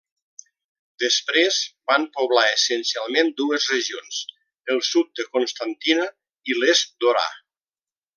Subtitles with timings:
[1.01, 1.57] Després
[1.91, 4.23] van poblar essencialment dues regions:
[4.77, 6.09] el sud de Constantina
[6.53, 7.29] i l'est d'Orà.